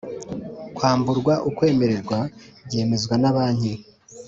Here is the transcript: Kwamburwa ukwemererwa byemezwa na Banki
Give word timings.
Kwamburwa 0.75 1.33
ukwemererwa 1.49 2.19
byemezwa 2.67 3.13
na 3.21 3.29
Banki 3.35 3.73